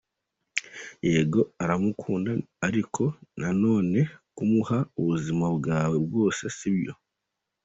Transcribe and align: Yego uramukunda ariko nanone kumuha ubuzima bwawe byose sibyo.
Yego 1.11 1.39
uramukunda 1.63 2.31
ariko 2.67 3.03
nanone 3.39 3.99
kumuha 4.35 4.77
ubuzima 4.99 5.45
bwawe 5.57 5.95
byose 6.07 6.43
sibyo. 6.57 6.93